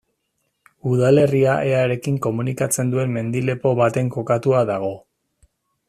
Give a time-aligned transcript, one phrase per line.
[0.91, 4.91] Udalerria Earekin komunikatzen duen mendi-lepo baten kokatua dago.